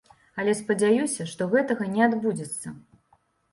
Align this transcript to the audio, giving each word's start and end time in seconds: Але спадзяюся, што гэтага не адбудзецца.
Але 0.43 0.55
спадзяюся, 0.61 1.27
што 1.33 1.49
гэтага 1.53 1.91
не 1.93 2.01
адбудзецца. 2.09 2.67